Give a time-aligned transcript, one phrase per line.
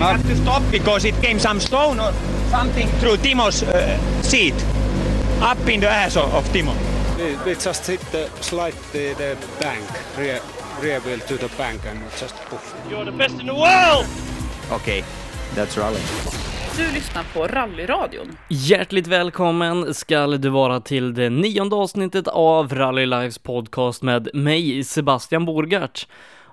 [0.00, 2.10] We had to stop because it came some stone or
[2.48, 4.54] something through Timo's uh, seat,
[5.42, 6.72] up in the ass of, of Timo.
[7.18, 9.84] We, we just hit the slide the, the bank,
[10.18, 10.40] rear,
[10.80, 12.74] rear wheel to the bank and just poof.
[12.90, 14.06] You're the best in the world!
[14.72, 15.04] Okay,
[15.54, 16.00] that's rally.
[16.76, 18.36] Du lyssnar på Rallyradion.
[18.48, 24.84] Hjärtligt välkommen skall du vara till det nionde avsnittet av Rally Lives podcast med mig,
[24.84, 26.06] Sebastian Borgart.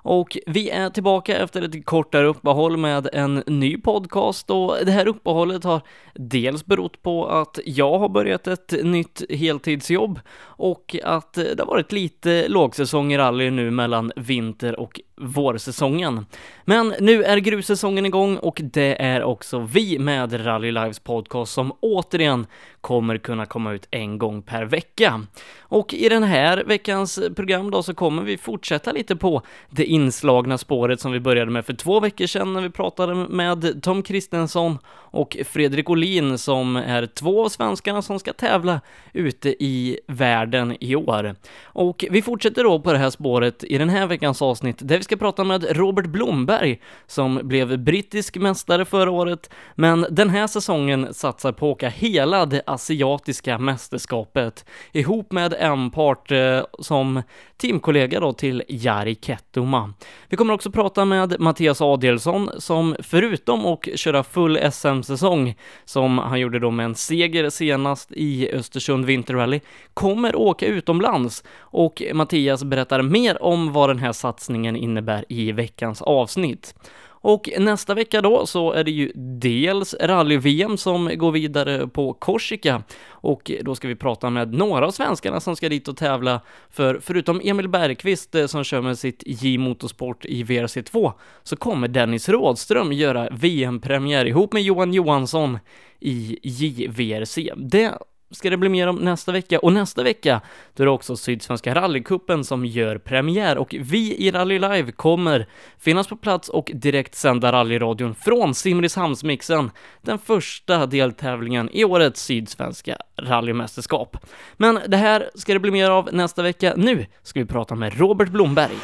[0.08, 5.08] Och vi är tillbaka efter ett kortare uppehåll med en ny podcast och det här
[5.08, 5.80] uppehållet har
[6.14, 11.92] dels berott på att jag har börjat ett nytt heltidsjobb och att det har varit
[11.92, 16.26] lite lågsäsong i rally nu mellan vinter och vårsäsongen.
[16.64, 21.72] Men nu är grussäsongen igång och det är också vi med Rally Lives podcast som
[21.80, 22.46] återigen
[22.80, 25.22] kommer kunna komma ut en gång per vecka.
[25.60, 30.58] Och i den här veckans program då så kommer vi fortsätta lite på det inslagna
[30.58, 34.78] spåret som vi började med för två veckor sedan när vi pratade med Tom Kristensson
[35.10, 38.80] och Fredrik Olin som är två av svenskarna som ska tävla
[39.12, 41.34] ute i världen i år.
[41.64, 45.02] Och vi fortsätter då på det här spåret i den här veckans avsnitt där vi
[45.08, 51.14] ska prata med Robert Blomberg som blev brittisk mästare förra året, men den här säsongen
[51.14, 57.22] satsar på att åka hela det asiatiska mästerskapet ihop med en part eh, som
[57.56, 59.92] teamkollega då till Jari Kettuma.
[60.28, 65.54] Vi kommer också prata med Mattias Adelsson som förutom att köra full SM-säsong
[65.84, 69.60] som han gjorde då med en seger senast i Östersund Winter Rally,
[69.94, 74.97] kommer åka utomlands och Mattias berättar mer om vad den här satsningen innebär
[75.28, 76.74] i veckans avsnitt.
[77.20, 82.82] Och nästa vecka då så är det ju dels rally-VM som går vidare på Korsika
[83.08, 86.40] och då ska vi prata med några av svenskarna som ska dit och tävla
[86.70, 91.12] för förutom Emil Bergqvist eh, som kör med sitt J Motorsport i VRC2
[91.42, 95.58] så kommer Dennis Rådström göra VM-premiär ihop med Johan Johansson
[96.00, 97.38] i JVRC.
[97.56, 97.98] Det
[98.30, 100.40] ska det bli mer om nästa vecka och nästa vecka
[100.74, 105.46] då är det också Sydsvenska rallycupen som gör premiär och vi i Rally Live kommer
[105.78, 109.70] finnas på plats och direkt sända rallyradion från Simrishamnsmixen,
[110.02, 114.16] den första deltävlingen i årets Sydsvenska rallymästerskap.
[114.56, 116.74] Men det här ska det bli mer av nästa vecka.
[116.76, 118.76] Nu ska vi prata med Robert Blomberg.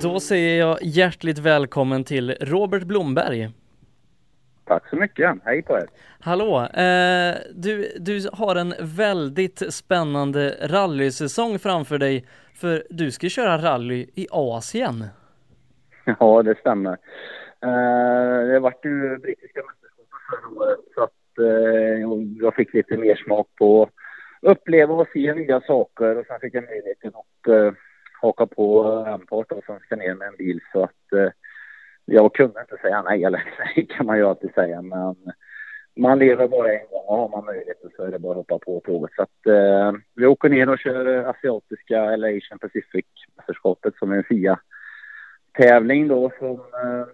[0.00, 3.50] Då säger jag hjärtligt välkommen till Robert Blomberg.
[4.68, 5.36] Tack så mycket.
[5.44, 5.86] Hej på er.
[6.20, 6.58] Hallå!
[6.58, 14.06] Eh, du, du har en väldigt spännande rallysäsong framför dig för du ska köra rally
[14.14, 15.04] i Asien.
[16.20, 16.92] Ja, det stämmer.
[17.62, 22.00] Eh, det vart ju brittiska mästerskapet förra året så att eh,
[22.40, 23.90] jag fick lite mer smak på att
[24.42, 27.72] uppleva och se nya saker och sen fick jag möjligheten att eh,
[28.20, 31.30] haka på Ampart och sen ska ner med en bil så att eh,
[32.10, 35.16] jag kunde inte säga nej, eller nej kan man ju alltid säga, men
[35.96, 38.58] man lever bara en gång och har man möjlighet så är det bara att hoppa
[38.58, 39.14] på tåget.
[39.16, 44.12] Så att eh, vi åker ner och kör eh, asiatiska eller Asian Pacific mästerskapet som
[44.12, 47.06] är en FIA-tävling då som eh,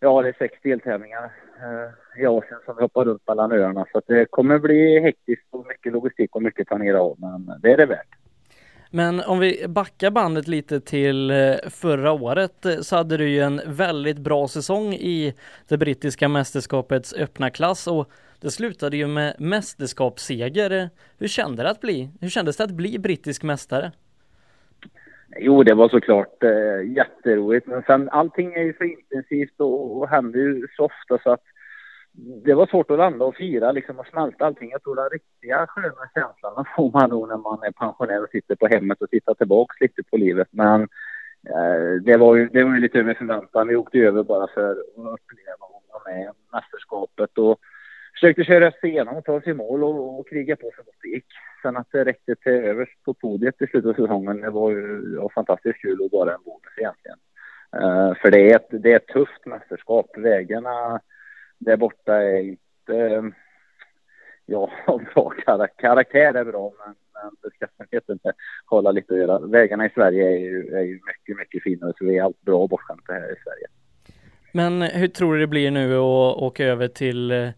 [0.00, 1.24] Ja, det är sex deltävlingar
[1.60, 3.86] eh, i Asien som vi hoppar runt mellan öarna.
[3.92, 7.72] Så att det kommer bli hektiskt och mycket logistik och mycket planera av, men det
[7.72, 8.25] är det värt.
[8.90, 13.40] Men om vi backar bandet lite till eh, förra året eh, så hade du ju
[13.40, 15.34] en väldigt bra säsong i
[15.68, 18.10] det brittiska mästerskapets öppna klass och
[18.40, 20.90] det slutade ju med mästerskapsseger.
[21.18, 22.10] Hur kände det att bli?
[22.20, 23.92] Hur kändes det att bli brittisk mästare?
[25.38, 30.08] Jo, det var såklart eh, jätteroligt, men sen allting är ju så intensivt och, och
[30.08, 31.42] händer ju så ofta så att
[32.18, 34.70] det var svårt att landa och fira liksom och smälta allting.
[34.70, 38.56] Jag tror den riktiga sköna känslan får man nog när man är pensionär och sitter
[38.56, 40.48] på hemmet och tittar tillbaks lite på livet.
[40.50, 40.82] Men
[41.48, 43.68] eh, det var ju det var ju lite över förväntan.
[43.68, 47.60] Vi åkte över bara för att uppleva och vara med i mästerskapet och
[48.14, 51.02] försökte köra oss igenom och ta oss i mål och, och kriga på så gott
[51.02, 51.26] det gick.
[51.62, 55.18] Sen att det räckte till överst på podiet i slutet av säsongen, det var ju
[55.20, 57.18] ja, fantastiskt kul och bara en bonus egentligen.
[57.72, 60.06] Eh, för det är, ett, det är ett tufft mästerskap.
[60.16, 61.00] Vägarna
[61.58, 63.32] där borta är inte,
[64.46, 64.70] ja,
[65.14, 65.32] bra
[65.76, 68.18] karaktär är bra, men, men beskaffenheten
[68.66, 69.38] hålla lite att göra.
[69.38, 72.66] Vägarna i Sverige är ju, är ju mycket, mycket finare, så vi är allt bra
[72.66, 73.66] bortskämda här i Sverige.
[74.52, 77.48] Men hur tror du det blir nu att åka över till eh,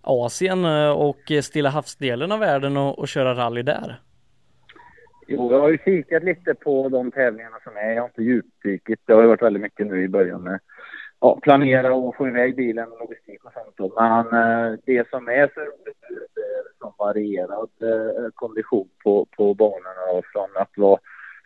[0.00, 4.00] Asien eh, och Stilla havsdelen av världen och, och köra rally där?
[5.26, 7.90] Jo, jag har ju kikat lite på de tävlingarna som är.
[7.90, 9.02] Jag har inte djupdykt.
[9.06, 10.60] Det har ju varit väldigt mycket nu i början med
[11.24, 13.94] ja, planera och få iväg bilen och logistik och sånt.
[13.96, 19.26] Men eh, det som är så roligt nu är som liksom varierad eh, kondition på,
[19.36, 21.00] på banorna och från att vara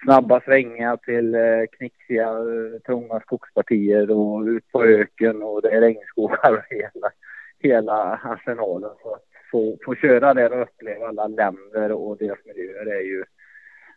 [0.04, 5.80] snabba svängar till eh, knixiga, eh, trånga skogspartier och ut på öken och det är
[5.80, 7.10] regnskogar och hela,
[7.58, 8.90] hela arsenalen.
[9.02, 13.24] Så att få, få köra där och uppleva alla länder och deras miljöer är ju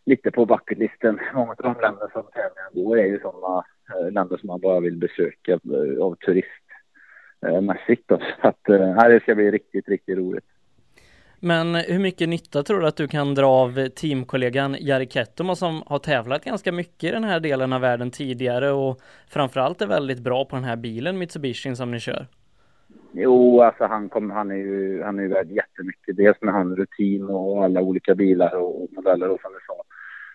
[0.05, 1.19] lite på bucketlisten.
[1.33, 3.63] Många av de länder som tävlingen går är ju sådana
[4.11, 8.07] länder som man bara vill besöka eh, av turistmässigt.
[8.07, 8.21] Då.
[8.41, 10.45] Så att eh, det ska bli riktigt, riktigt roligt.
[11.43, 15.83] Men hur mycket nytta tror du att du kan dra av teamkollegan Jari Kettomo som
[15.85, 20.19] har tävlat ganska mycket i den här delen av världen tidigare och framförallt är väldigt
[20.19, 22.27] bra på den här bilen Mitsubishi som ni kör?
[23.13, 26.17] Jo, alltså han, kom, han är ju han är värd jättemycket.
[26.17, 29.83] Dels med hans rutin och alla olika bilar och modeller och som du sa.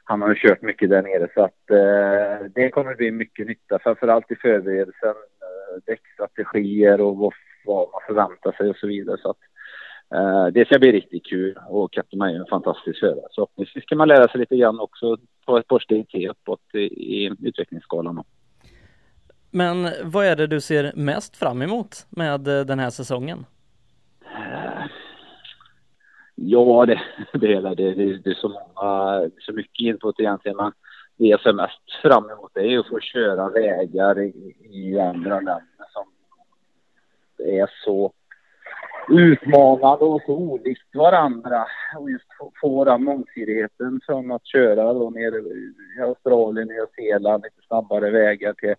[0.08, 3.78] Han har ju kört mycket där nere så att eh, det kommer bli mycket nytta.
[3.78, 7.32] Framförallt i förberedelsen, eh, däckstrategier och vad,
[7.64, 9.16] vad, man förväntar sig och så vidare.
[9.22, 9.42] Så att
[10.14, 13.20] eh, det ska bli riktigt kul och Captain är en fantastisk förare.
[13.30, 15.16] Så förhoppningsvis ska man lära sig lite grann också
[15.46, 18.24] på ett par steg till uppåt i, i utvecklingsskalan.
[19.50, 23.46] Men vad är det du ser mest fram emot med eh, den här säsongen?
[26.36, 27.00] Ja, det,
[27.38, 30.56] det, det, det, det är så många, så mycket input egentligen.
[30.56, 30.72] Men
[31.16, 35.34] det jag ser mest fram emot det är att få köra vägar i, i andra
[35.34, 36.04] länder som
[37.38, 38.12] är så
[39.08, 41.66] utmanande och så olikt varandra.
[41.98, 47.42] Och just få, få den mångsidigheten från att köra då nere i Australien, Nya Zeeland,
[47.42, 48.74] lite snabbare vägar till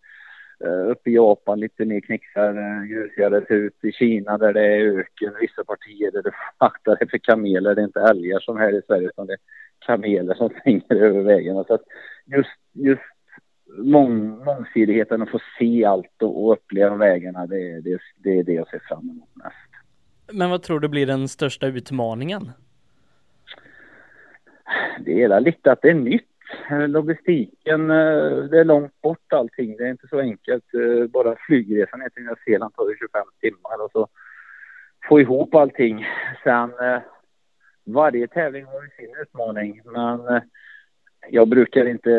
[0.66, 5.34] uppe i Japan lite mer knixar, ljusigare uh, ut i Kina där det är öken,
[5.42, 8.82] vissa partier där det faktar är för kameler, det är inte älgar som här i
[8.88, 9.40] Sverige utan det är
[9.80, 11.64] kameler som svänger över vägarna.
[11.64, 11.84] Så att
[12.26, 13.02] just, just
[13.78, 18.54] mång, mångsidigheten att få se allt och, och uppleva vägarna, det, det, det är det
[18.54, 19.56] jag ser fram emot mest.
[20.32, 22.52] Men vad tror du blir den största utmaningen?
[25.00, 26.37] Det är lite att det är nytt
[26.70, 29.78] Eh, logistiken, eh, det är långt bort allting.
[29.78, 30.74] Det är inte så enkelt.
[30.74, 34.08] Eh, bara flygresan ner till Nya Zeeland tar 25 timmar och så
[35.10, 36.06] få ihop allting.
[36.44, 36.72] Sen
[37.86, 40.42] varje tävling har ju sin utmaning, men
[41.30, 42.10] jag brukar inte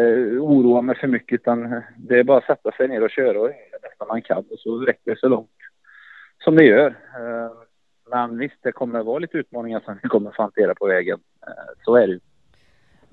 [0.41, 3.49] oroa mig för mycket utan det är bara att sätta sig ner och köra och
[3.49, 5.51] göra det bästa man kan och så räcker det så långt
[6.45, 6.95] som det gör.
[8.11, 11.19] Men visst, det kommer att vara lite utmaningar som vi kommer att hantera på vägen.
[11.85, 12.21] Så är det ju.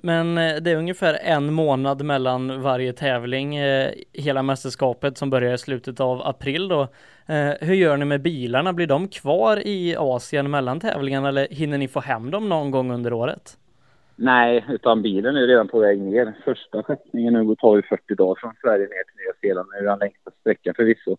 [0.06, 5.54] Men eh, det är ungefär en månad mellan varje tävling, eh, hela mästerskapet som börjar
[5.54, 6.81] i slutet av april då.
[7.25, 8.74] Eh, hur gör ni med bilarna?
[8.74, 12.92] Blir de kvar i Asien mellan tävlingarna eller hinner ni få hem dem någon gång
[12.92, 13.57] under året?
[14.16, 16.34] Nej, utan bilen är redan på väg ner.
[16.46, 19.69] Första skeppningen nu tar ju 40 dagar från Sverige ner till Nya Zeeland.
[19.72, 21.18] Det är den längsta sträckan förvisso.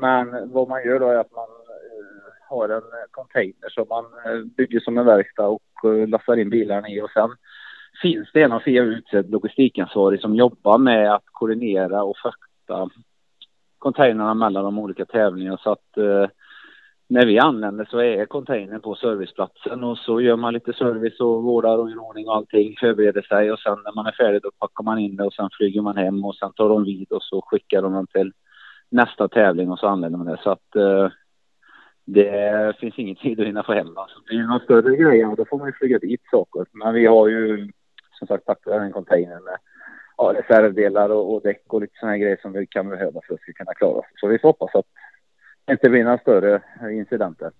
[0.00, 1.46] Men vad man gör då är att man
[2.76, 6.88] en eh, container som man eh, bygger som en verkstad och eh, lastar in bilarna
[6.88, 7.00] i.
[7.00, 7.30] Och sen
[8.02, 12.90] finns det en av fyra utsedd logistikansvarig som jobbar med att koordinera och frakta
[13.78, 15.58] containrarna mellan de olika tävlingarna.
[15.62, 16.26] Så att eh,
[17.08, 21.42] när vi anländer så är containern på serviceplatsen och så gör man lite service och
[21.42, 23.52] vårdar och gör ordning och allting, förbereder sig.
[23.52, 25.96] Och sen när man är färdig då packar man in det och sen flyger man
[25.96, 28.32] hem och sen tar de vid och så skickar de den till
[28.90, 31.08] nästa tävling och så anländer man det så att eh,
[32.04, 33.98] det finns ingen tid att hinna få hem.
[33.98, 36.66] Alltså, det är någon större grej, då får man ju flyga dit saker.
[36.72, 37.68] Men vi har ju
[38.18, 39.56] som sagt packat en container med
[40.16, 43.40] ja, reservdelar och, och däck och lite sådana grejer som vi kan behöva för att
[43.40, 44.06] vi ska kunna klara oss.
[44.16, 44.86] Så vi får hoppas att
[45.64, 47.50] det inte blir några större incidenter.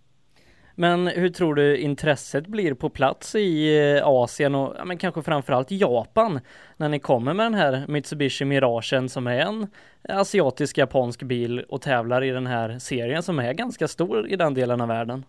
[0.75, 5.23] Men hur tror du intresset blir på plats i eh, Asien och ja, men kanske
[5.23, 6.41] framförallt Japan
[6.77, 9.67] när ni kommer med den här Mitsubishi Miragen som är en
[10.09, 14.55] asiatisk japansk bil och tävlar i den här serien som är ganska stor i den
[14.55, 15.25] delen av världen?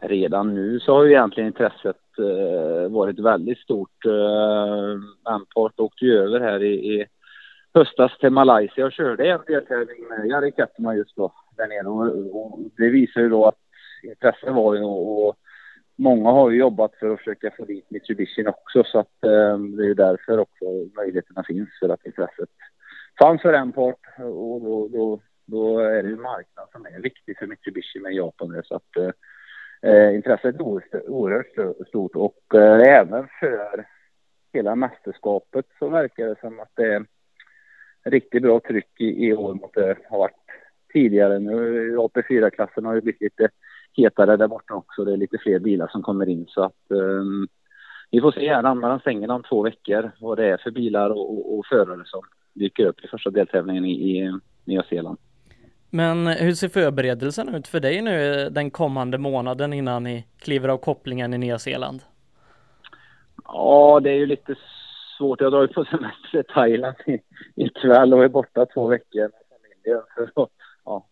[0.00, 4.06] Redan nu så har ju egentligen intresset eh, varit väldigt stort.
[4.06, 7.06] Eh, Ampart åkte ju över här i, i
[7.74, 12.36] höstas till Malaysia och körde en deltävling med Jari Kettman just då där nere och,
[12.36, 13.61] och det visar ju då att
[14.04, 15.36] intresse var ju och
[15.96, 19.82] många har ju jobbat för att försöka få dit Mitsubishi också så att eh, det
[19.82, 20.64] är ju därför också
[20.96, 22.48] möjligheterna finns för att intresset
[23.18, 24.00] fanns för en part.
[24.18, 28.62] Och då, då, då är det ju marknaden som är viktig för Mitsubishi med Japan
[28.64, 29.10] så att eh,
[29.92, 30.62] eh, intresset är
[31.10, 32.16] oerhört stort.
[32.16, 33.86] Och eh, även för
[34.52, 37.04] hela mästerskapet så verkar det som att det är
[38.04, 40.36] riktigt bra tryck i, i år mot det har varit
[40.92, 41.38] tidigare.
[41.38, 43.48] Nu AP4-klassen har ju blivit lite
[43.96, 45.04] hetare där borta också.
[45.04, 47.48] Det är lite fler bilar som kommer in så att um,
[48.10, 48.64] vi får se här.
[48.64, 52.22] Anmälan stänger om två veckor vad det är för bilar och, och, och förare som
[52.52, 55.18] dyker upp i första deltävlingen i, i Nya Zeeland.
[55.90, 60.78] Men hur ser förberedelsen ut för dig nu den kommande månaden innan ni kliver av
[60.78, 62.02] kopplingen i Nya Zeeland?
[63.44, 64.54] Ja, det är ju lite
[65.18, 65.40] svårt.
[65.40, 67.18] Jag drar ju på semester till Thailand i,
[67.56, 70.02] ikväll och är borta två veckor med familjen
[70.34, 70.50] för att
[70.84, 71.06] ja,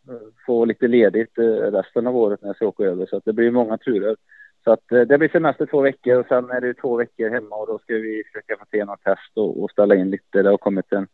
[0.47, 3.07] få lite ledigt eh, resten av året när jag ska åka över.
[3.07, 4.17] Så att det blir många turer.
[4.65, 7.57] Så att eh, det blir semester två veckor och sen är det två veckor hemma
[7.57, 10.43] och då ska vi försöka få till något test och, och ställa in lite.
[10.43, 11.07] Det har kommit en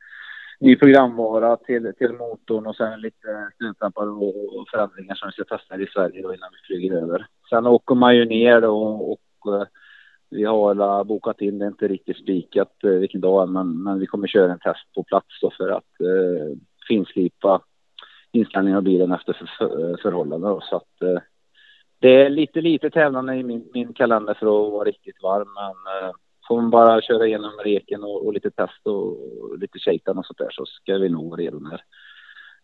[0.60, 5.56] ny programvara till, till motorn och sen lite stötdämpare och, och förändringar som vi ska
[5.56, 7.26] testa i Sverige då innan vi flyger över.
[7.50, 9.66] Sen åker man ju ner då och, och eh,
[10.30, 14.28] vi har bokat in, det är inte riktigt spikat vilken dag men, men vi kommer
[14.28, 16.58] köra en test på plats då för att eh,
[16.88, 17.62] finslipa
[18.37, 20.61] inställning av bilen efter för, för, eh, förhållanden.
[20.62, 21.23] Så att, eh,
[21.99, 26.09] det är lite lite tävlande i min, min kalender för att vara riktigt varm men
[26.09, 26.14] eh,
[26.49, 29.07] får man bara köra igenom reken och, och lite test och,
[29.43, 31.81] och lite shakedown och sånt där så ska vi nog vara redo när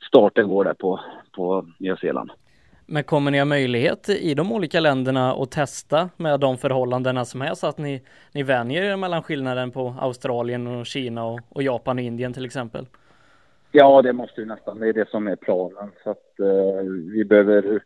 [0.09, 1.01] starten går där på,
[1.33, 2.31] på Nya Zeeland.
[2.87, 7.43] Men kommer ni ha möjlighet i de olika länderna att testa med de förhållandena som
[7.43, 8.03] är så att ni,
[8.33, 12.45] ni vänjer er mellan skillnaden på Australien och Kina och, och Japan och Indien till
[12.45, 12.87] exempel?
[13.75, 14.81] Ja, det måste vi nästan.
[14.81, 15.91] Det är det som är planen.
[16.05, 17.83] Så att eh, vi behöver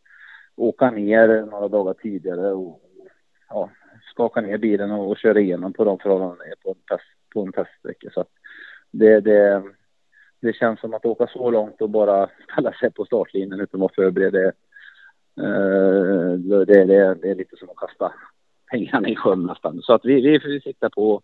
[0.57, 2.81] åka ner några dagar tidigare och
[3.49, 3.71] ja,
[4.13, 7.53] skaka ner bilen och, och köra igenom på de förhållandena på en, test, på en
[7.53, 8.11] teststräcka.
[8.11, 8.31] Så att
[8.91, 9.63] det, det,
[10.41, 13.81] det känns som att åka så långt och bara ställa sig på startlinjen utan att
[13.81, 14.33] vara förberedd.
[14.33, 14.53] Det,
[15.43, 18.13] eh, det, det, det är lite som att kasta
[18.71, 19.83] pengarna i sjön nästan.
[19.83, 21.23] Så att vi, vi, vi siktar på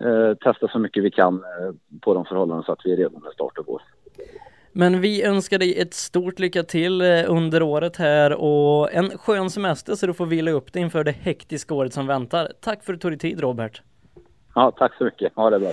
[0.00, 3.18] eh, testa så mycket vi kan eh, på de förhållanden så att vi är redo
[3.18, 3.82] när starten går.
[4.72, 9.94] Men vi önskar dig ett stort lycka till under året här och en skön semester
[9.94, 12.52] så du får vila upp dig inför det hektiska året som väntar.
[12.60, 13.82] Tack för att du tog dig tid Robert.
[14.54, 15.32] Ja, tack så mycket.
[15.34, 15.72] Ha det bra.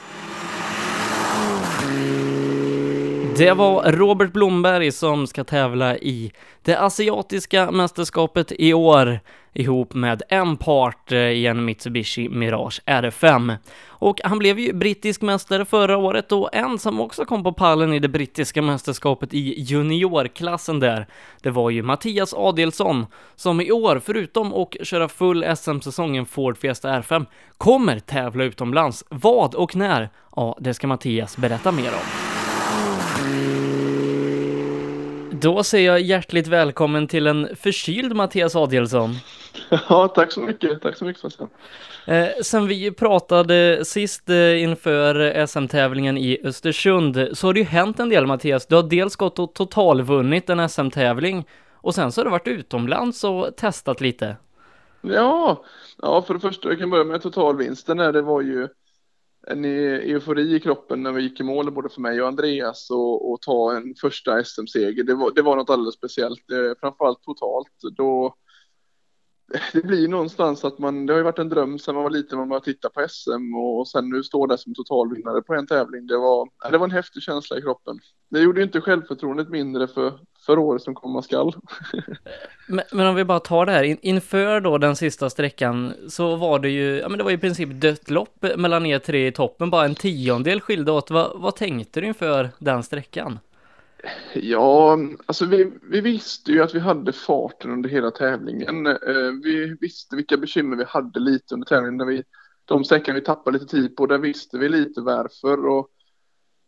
[3.37, 9.19] Det var Robert Blomberg som ska tävla i det asiatiska mästerskapet i år
[9.53, 13.55] ihop med en part eh, i en Mitsubishi Mirage R5.
[13.87, 17.93] Och han blev ju brittisk mästare förra året och en som också kom på pallen
[17.93, 21.07] i det brittiska mästerskapet i juniorklassen där,
[21.41, 26.89] det var ju Mattias Adelsson som i år, förutom att köra full SM-säsongen Ford Fiesta
[27.01, 27.25] R5,
[27.57, 29.03] kommer tävla utomlands.
[29.09, 30.09] Vad och när?
[30.35, 32.32] Ja, det ska Mattias berätta mer om.
[35.31, 39.15] Då säger jag hjärtligt välkommen till en förkyld Mattias Adielsson.
[39.89, 40.81] Ja, tack så mycket.
[40.81, 41.49] Tack så mycket Sebastian.
[42.05, 47.99] Eh, sen vi pratade sist eh, inför SM-tävlingen i Östersund så har det ju hänt
[47.99, 48.65] en del Mattias.
[48.65, 53.23] Du har dels gått och totalvunnit en SM-tävling och sen så har du varit utomlands
[53.23, 54.35] och testat lite.
[55.01, 55.63] Ja,
[56.01, 58.13] ja för det första, jag kan börja med totalvinsten där.
[58.13, 58.67] Det var ju
[59.47, 62.89] en e- eufori i kroppen när vi gick i mål, både för mig och Andreas,
[62.89, 65.03] och, och ta en första SM-seger.
[65.03, 67.95] Det var, det var något alldeles speciellt, eh, framförallt totalt.
[67.97, 68.35] Då,
[69.73, 72.37] det blir någonstans att man, det har ju varit en dröm sedan man var liten,
[72.37, 75.67] man bara titta på SM och, och sen nu står där som totalvinnare på en
[75.67, 76.07] tävling.
[76.07, 77.99] Det var, det var en häftig känsla i kroppen.
[78.29, 81.55] Det gjorde ju inte självförtroendet mindre för, för året som komma skall.
[82.67, 86.35] men, men, om vi bara tar det här, In, inför då den sista sträckan så
[86.35, 89.31] var det ju, ja men det var i princip dött lopp mellan er tre i
[89.31, 91.11] toppen, bara en tiondel skilde åt.
[91.11, 93.39] Va, vad tänkte du inför den sträckan?
[94.33, 98.87] Ja, alltså vi, vi visste ju att vi hade farten under hela tävlingen.
[98.87, 101.97] Eh, vi visste vilka bekymmer vi hade lite under tävlingen.
[101.97, 102.23] När vi,
[102.65, 105.65] de sträckan vi tappade lite tid på, där visste vi lite varför.
[105.65, 105.89] Och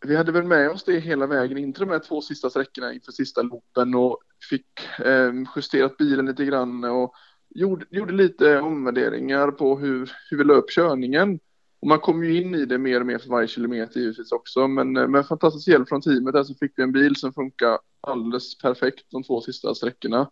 [0.06, 2.94] vi hade väl med oss det hela vägen in till de här två sista sträckorna
[2.94, 4.68] inför sista loopen och fick
[5.06, 7.14] eh, justerat bilen lite grann och
[7.50, 11.40] gjorde, gjorde lite omvärderingar på hur, hur vi la upp körningen.
[11.80, 14.68] Och man kom ju in i det mer och mer för varje kilometer givetvis också.
[14.68, 17.80] Men eh, med fantastisk hjälp från teamet där så fick vi en bil som funkar
[18.02, 20.30] alldeles perfekt de två sista sträckorna.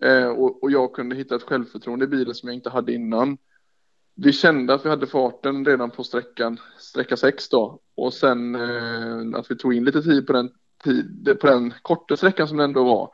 [0.00, 3.38] Eh, och, och, jag kunde hitta ett självförtroende i bilen som jag inte hade innan.
[4.20, 7.80] Vi kände att vi hade farten redan på sträckan, sträcka 6 då.
[7.96, 10.50] Och sen eh, att vi tog in lite tid på den,
[10.84, 13.10] tid, på den korta sträckan som det ändå var.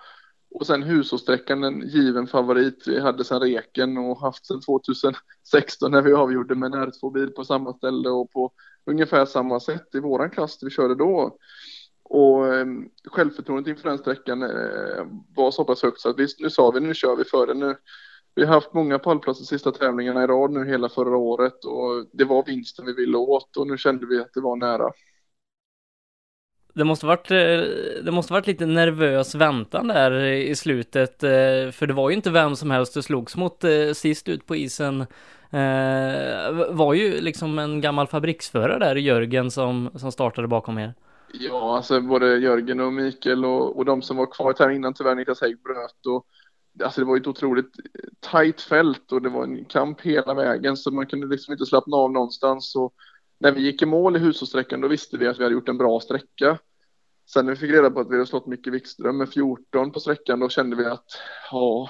[0.54, 2.84] Och sen Husåsträckan, en given favorit.
[2.86, 7.44] Vi hade sen Reken och haft sen 2016 när vi avgjorde med en R2-bil på
[7.44, 8.52] samma ställe och på
[8.86, 11.38] ungefär samma sätt i våran klass vi körde då.
[12.02, 12.66] Och eh,
[13.04, 15.06] självförtroendet inför den sträckan eh,
[15.36, 17.54] var så pass högt så att vi nu sa vi nu kör vi för det.
[17.54, 17.76] Nu,
[18.34, 22.24] vi har haft många pallplatser sista tävlingarna i rad nu hela förra året och det
[22.24, 24.92] var vinsten vi ville åt och nu kände vi att det var nära
[26.74, 27.36] det måste varit, eh,
[28.04, 32.30] det måste varit lite nervös väntan där i slutet, eh, för det var ju inte
[32.30, 35.06] vem som helst du slogs mot eh, sist ut på isen.
[36.70, 40.94] Var ju liksom en gammal fabriksförare där, Jörgen, som, som startade bakom er.
[41.32, 45.14] Ja, alltså både Jörgen och Mikael och, och de som var kvar här innan tyvärr
[45.14, 46.26] Niklas Hägg bröt och
[46.82, 50.76] alltså det var ett otroligt eh, tajt fält och det var en kamp hela vägen
[50.76, 52.94] så man kunde liksom inte slappna av någonstans och
[53.38, 55.78] när vi gick i mål i hushållssträckan då visste vi att vi hade gjort en
[55.78, 56.58] bra sträcka.
[57.32, 60.00] Sen när vi fick reda på att vi hade slått Micke Wikström med 14 på
[60.00, 61.06] sträckan då kände vi att
[61.50, 61.88] ja,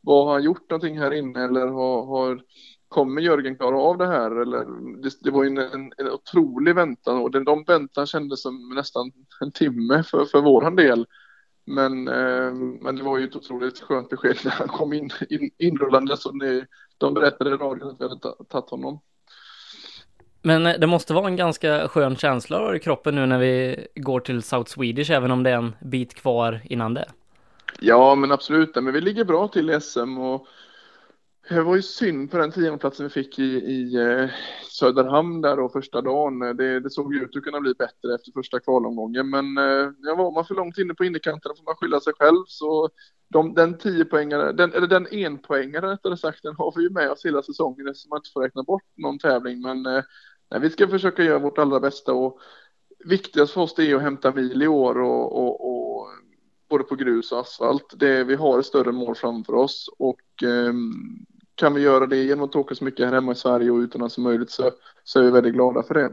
[0.00, 2.42] vad har han gjort någonting här inne eller har, har
[2.88, 4.30] kommer Jörgen klara av det här?
[4.30, 4.64] Eller,
[5.02, 9.12] det, det var en, en, en otrolig väntan och den, de väntan kändes som nästan
[9.40, 11.06] en timme för, för våran del.
[11.64, 15.50] Men, eh, men det var ju ett otroligt skönt besked när han kom in, in
[15.58, 16.66] inrullande så det,
[16.98, 19.00] de berättade i radion att vi hade tagit honom.
[20.42, 24.20] Men eh, det måste vara en ganska skön känsla i kroppen nu när vi går
[24.20, 27.08] till South Swedish, även om det är en bit kvar innan det.
[27.80, 28.74] Ja, men absolut.
[28.74, 30.46] Men vi ligger bra till i SM och
[31.48, 34.30] det var ju synd på den tiondeplatsen vi fick i, i eh,
[34.70, 36.42] Söderhamn där då första dagen.
[36.42, 40.14] Eh, det, det såg ut att kunna bli bättre efter första kvalomgången, men eh, ja,
[40.14, 42.44] var man för långt inne på innerkanterna får man skylla sig själv.
[42.46, 42.90] Så
[43.28, 44.04] de, den 10
[44.52, 48.10] den, eller den enpoängare rättare sagt, den har vi ju med oss hela säsongen eftersom
[48.10, 49.60] man inte får räkna bort någon tävling.
[49.60, 52.38] Men nej, vi ska försöka göra vårt allra bästa och
[53.04, 56.08] viktigast för oss är att hämta mil i år och, och, och
[56.68, 57.94] både på grus och asfalt.
[57.96, 60.92] Det, vi har ett större mål framför oss och ehm,
[61.54, 64.14] kan vi göra det genom att åka så mycket här hemma i Sverige och utomlands
[64.14, 64.70] som möjligt så,
[65.04, 66.10] så är vi väldigt glada för det.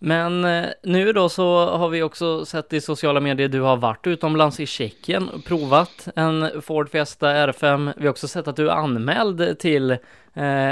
[0.00, 4.06] Men eh, nu då så har vi också sett i sociala medier, du har varit
[4.06, 7.92] utomlands i Tjeckien och provat en Ford Fiesta R5.
[7.96, 9.98] Vi har också sett att du är anmäld till eh,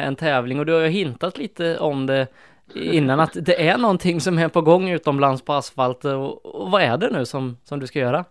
[0.07, 2.27] en tävling och du har ju hintat lite om det
[2.75, 6.83] innan att det är någonting som är på gång utomlands på asfalt och, och vad
[6.83, 8.25] är det nu som, som du ska göra?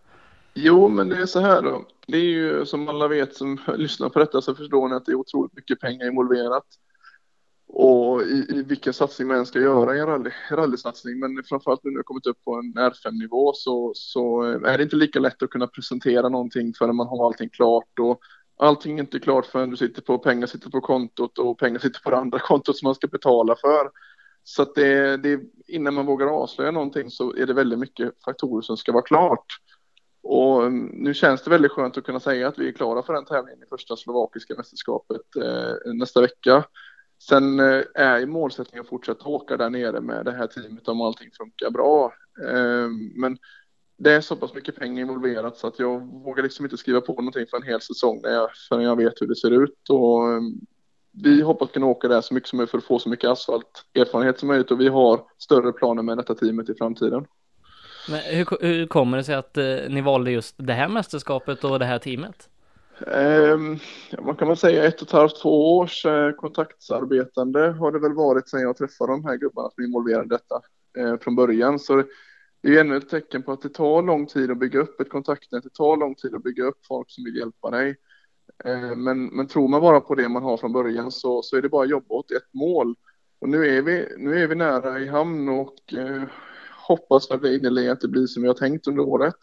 [0.53, 1.86] Jo, men det är så här då.
[2.08, 5.12] Det är ju som alla vet som lyssnar på detta så förstår ni att det
[5.12, 6.65] är otroligt mycket pengar involverat.
[7.74, 11.20] Och i, i vilken satsning man än ska göra i en rally, rallysatsning.
[11.20, 14.96] Men framförallt nu när det kommit upp på en R5-nivå så, så är det inte
[14.96, 18.00] lika lätt att kunna presentera någonting förrän man har allting klart.
[18.00, 18.20] Och
[18.60, 22.00] allting är inte klart förrän du sitter på pengar sitter på kontot och pengar sitter
[22.00, 23.89] på det andra kontot som man ska betala för.
[24.43, 28.62] Så att det, det, innan man vågar avslöja någonting så är det väldigt mycket faktorer
[28.62, 29.46] som ska vara klart.
[30.33, 33.13] Och mm, nu känns det väldigt skönt att kunna säga att vi är klara för
[33.13, 36.63] den tävlingen i första slovakiska mästerskapet eh, nästa vecka.
[37.27, 41.01] Sen eh, är ju målsättningen att fortsätta åka där nere med det här teamet om
[41.01, 42.13] allting funkar bra.
[42.48, 43.37] Eh, men
[43.98, 47.13] det är så pass mycket pengar involverat så att jag vågar liksom inte skriva på
[47.13, 49.89] någonting för en hel säsong när jag, förrän jag vet hur det ser ut.
[49.89, 50.53] Och, mm,
[51.24, 54.39] vi hoppas kunna åka där så mycket som möjligt för att få så mycket asfalterfarenhet
[54.39, 57.25] som möjligt och vi har större planer med detta teamet i framtiden.
[58.09, 61.79] Men hur, hur kommer det sig att eh, ni valde just det här mästerskapet och
[61.79, 62.50] det här teamet?
[63.07, 63.79] Um,
[64.25, 68.14] man kan väl säga ett och ett halvt, två års eh, kontaktsarbetande har det väl
[68.14, 70.61] varit sedan jag träffade de här gubbarna som är involverade i detta
[70.98, 71.79] eh, från början.
[71.79, 72.03] Så
[72.64, 75.09] det är ännu ett tecken på att det tar lång tid att bygga upp ett
[75.09, 75.64] kontaktnät.
[75.64, 77.96] Det tar lång tid att bygga upp folk som vill hjälpa dig.
[78.66, 81.61] Eh, men, men tror man bara på det man har från början så, så är
[81.61, 82.96] det bara att jobba åt ett mål.
[83.40, 86.24] Och nu är vi, nu är vi nära i hamn och eh,
[86.87, 89.35] hoppas att det att det blir som vi har tänkt under året.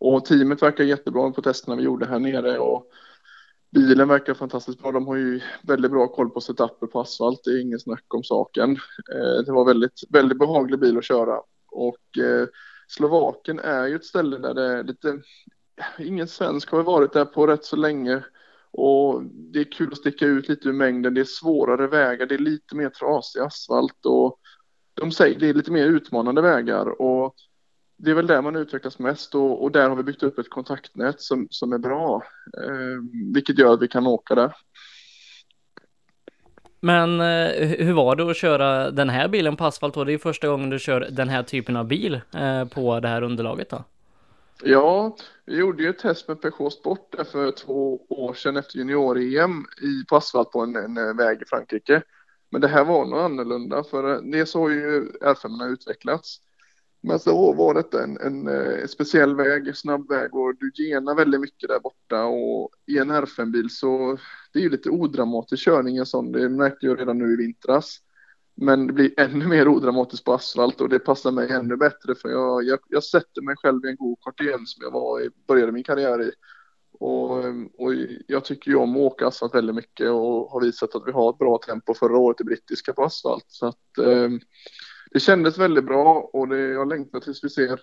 [0.00, 2.90] Och teamet verkar jättebra på testerna vi gjorde här nere och
[3.70, 4.92] bilen verkar fantastiskt bra.
[4.92, 7.40] De har ju väldigt bra koll på setuper på asfalt.
[7.44, 8.70] Det är ingen snack om saken.
[9.14, 12.48] Eh, det var väldigt, väldigt behaglig bil att köra och eh,
[12.88, 15.20] Slovaken är ju ett ställe där det är lite
[15.98, 18.22] ingen svensk har varit där på rätt så länge
[18.70, 21.14] och det är kul att sticka ut lite ur mängden.
[21.14, 24.40] Det är svårare vägar, det är lite mer trasig asfalt och
[24.96, 27.34] de säger det är lite mer utmanande vägar och
[27.96, 30.50] det är väl där man utvecklas mest och, och där har vi byggt upp ett
[30.50, 32.22] kontaktnät som, som är bra,
[32.56, 34.52] eh, vilket gör att vi kan åka där.
[36.80, 40.04] Men eh, hur var det att köra den här bilen på asfalt då?
[40.04, 43.22] Det är första gången du kör den här typen av bil eh, på det här
[43.22, 43.84] underlaget då?
[44.62, 49.64] Ja, vi gjorde ju ett test med Peugeot Sport för två år sedan efter junior-EM
[50.08, 52.02] på asfalt på en, en, väg i Frankrike.
[52.56, 56.40] Men det här var nog annorlunda för eh, det så har ju R5 utvecklats.
[57.00, 61.40] Men så var detta en, en, en, speciell väg, snabb väg och du genar väldigt
[61.40, 64.18] mycket där borta och i en R5-bil så
[64.52, 67.98] det är ju lite odramatisk körning en sån, det märkte jag redan nu i vintras.
[68.54, 72.28] Men det blir ännu mer odramatiskt på asfalt och det passar mig ännu bättre för
[72.28, 75.30] jag, jag, jag sätter mig själv i en god kart igen som jag var i,
[75.48, 76.30] började min karriär i.
[77.00, 77.94] Och, ehm, och
[78.26, 81.30] jag tycker ju om att åka asfalt väldigt mycket och har visat att vi har
[81.30, 83.44] ett bra tempo förra året i brittiska på asfalt.
[83.48, 84.28] Så att eh,
[85.10, 87.80] det kändes väldigt bra och det, jag längtar tills vi ser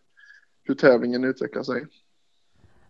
[0.63, 1.86] hur tävlingen utvecklar sig.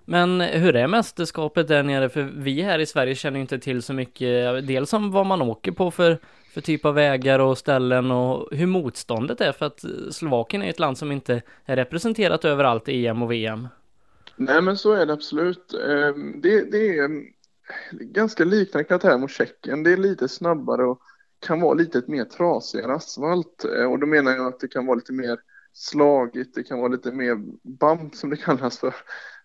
[0.06, 2.10] Men hur är mästerskapet där nere?
[2.10, 5.72] För vi här i Sverige känner inte till så mycket, dels om vad man åker
[5.72, 6.20] på för,
[6.54, 10.80] för typ av vägar och ställen och hur motståndet är för att Slovakien är ett
[10.80, 13.68] land som inte är representerat överallt i EM och VM.
[14.36, 15.74] Nej men så är det absolut.
[15.74, 17.24] Ehm, det, det är ehm,
[17.92, 19.84] ganska liknande karaktär mot Tjeckien.
[19.84, 21.02] Det är lite snabbare och
[21.40, 23.66] kan vara lite mer trasigare asfalt.
[23.66, 25.40] Eh, och då menar jag att det kan vara lite mer
[25.74, 28.96] slagigt, det kan vara lite mer bump som det kallas för.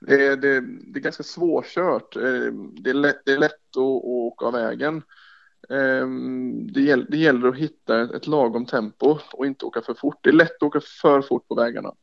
[0.00, 2.16] Det är, det, det är ganska svårkört.
[2.16, 5.02] Ehm, det är lätt, det är lätt att, att åka av vägen.
[6.72, 10.18] Det gäller, det gäller att hitta ett lagom tempo och inte åka för fort.
[10.22, 11.94] Det är lätt att åka för fort på vägarna.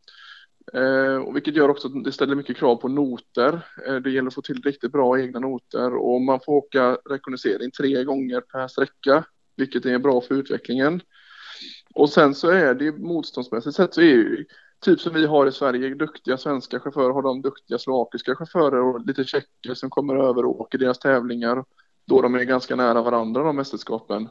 [0.74, 3.62] Eh, och vilket gör också att det ställer mycket krav på noter.
[3.88, 7.72] Eh, det gäller att få till riktigt bra egna noter och man får åka rekognosering
[7.72, 9.26] tre gånger per sträcka,
[9.56, 11.02] vilket är bra för utvecklingen.
[11.94, 14.46] Och sen så är det motståndsmässigt sett så är ju
[14.80, 19.06] typ som vi har i Sverige, duktiga svenska chaufförer har de duktiga slovakiska chaufförer och
[19.06, 21.64] lite tjecker som kommer över och åker deras tävlingar
[22.08, 24.30] då de är ganska nära varandra de mästerskapen.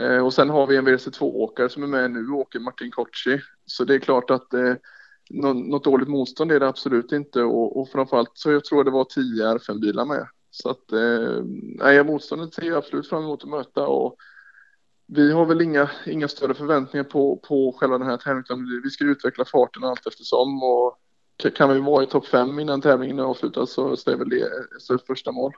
[0.00, 3.40] Eh, och sen har vi en WRC2-åkare som är med nu och åker Martin Kochi.
[3.66, 4.74] Så det är klart att eh,
[5.30, 9.04] något dåligt motstånd är det absolut inte och, och framförallt så jag tror det var
[9.04, 10.26] 10 R5-bilar med.
[10.50, 11.44] Så att eh,
[11.78, 14.16] nej, motståndet ser jag absolut fram emot att möta och
[15.06, 18.82] vi har väl inga, inga större förväntningar på, på själva den här tävlingen.
[18.84, 20.98] Vi ska utveckla farten allt eftersom och
[21.56, 24.42] kan vi vara i topp fem innan tävlingen är avslutad så, så är väl det
[24.94, 25.52] ett första mål.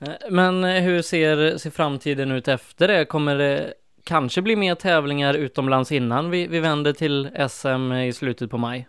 [0.00, 3.04] Eh, men hur ser, ser framtiden ut efter det?
[3.04, 8.50] Kommer det kanske bli mer tävlingar utomlands innan vi, vi vänder till SM i slutet
[8.50, 8.88] på maj?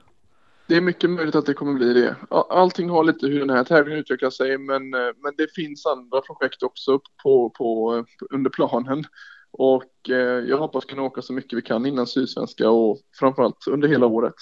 [0.67, 2.15] Det är mycket möjligt att det kommer bli det.
[2.49, 6.21] Allting har lite hur den här tävlingen utvecklar sig, men, eh, men det finns andra
[6.21, 9.03] projekt också på, på, under planen.
[9.51, 10.15] Och eh,
[10.49, 14.35] jag hoppas kunna åka så mycket vi kan innan Sydsvenska och framförallt under hela året.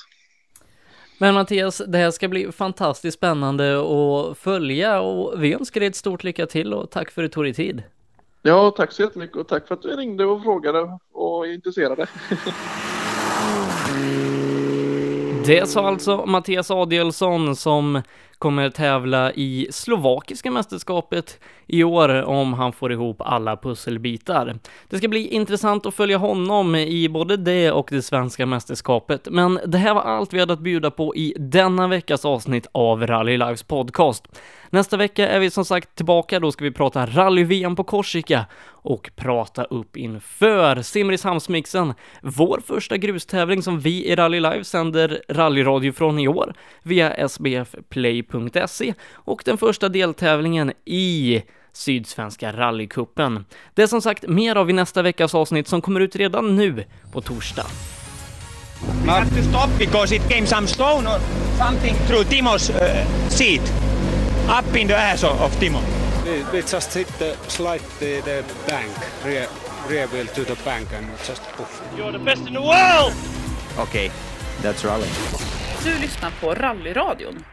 [1.18, 5.96] Men Mattias, det här ska bli fantastiskt spännande att följa och vi önskar dig ett
[5.96, 7.84] stort lycka till och tack för att du tog dig tid.
[8.46, 12.08] Ja, tack så jättemycket och tack för att du ringde och frågade och är intresserade.
[15.46, 18.02] Det sa alltså Mattias Adielsson som
[18.44, 24.60] kommer tävla i slovakiska mästerskapet i år om han får ihop alla pusselbitar.
[24.90, 29.60] Det ska bli intressant att följa honom i både det och det svenska mästerskapet, men
[29.66, 33.38] det här var allt vi hade att bjuda på i denna veckas avsnitt av Rally
[33.38, 34.28] Lives podcast.
[34.70, 39.12] Nästa vecka är vi som sagt tillbaka, då ska vi prata rally-VM på Korsika och
[39.16, 46.20] prata upp inför Simrishamnsmixen, vår första grustävling som vi i Rally Live sänder rallyradio från
[46.20, 46.54] i år
[46.84, 47.14] via
[48.34, 51.44] sbfplay.se och den första deltävlingen i
[51.74, 53.46] Sydsvenska rallycupen.
[53.74, 56.86] Det är som sagt mer av i nästa veckas avsnitt som kommer ut redan nu
[57.12, 57.66] på torsdag.
[59.06, 61.20] We have to stop because it came some stone or
[61.58, 63.62] something through Timo's uh, seat.
[64.60, 65.80] Up in the ass of, of Timo.
[66.52, 68.92] They, just hit the slide the, the bank,
[69.26, 69.48] rear,
[69.90, 71.82] rear wheel to the bank and just poof.
[71.98, 73.14] You're the best in the world!
[73.80, 74.12] Okay,
[74.62, 75.08] that's rally.
[75.84, 77.44] Du lyssnar på Rallyradion